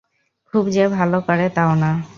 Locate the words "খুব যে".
0.53-0.83